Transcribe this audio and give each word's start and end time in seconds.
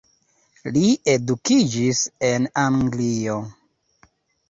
Li 0.77 0.85
edukiĝis 1.13 2.01
en 2.33 2.51
Anglio. 2.65 3.41